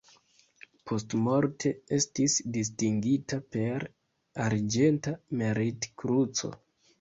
Postmorte 0.91 1.71
estis 1.97 2.37
distingita 2.55 3.39
per 3.57 3.85
Arĝenta 4.47 5.15
Merit-Kruco. 5.43 6.53